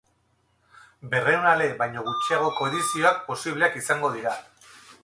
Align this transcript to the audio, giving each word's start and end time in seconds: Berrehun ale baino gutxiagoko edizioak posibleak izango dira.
Berrehun 1.11 1.45
ale 1.51 1.67
baino 1.83 2.07
gutxiagoko 2.09 2.71
edizioak 2.73 3.25
posibleak 3.31 3.79
izango 3.85 4.13
dira. 4.19 4.37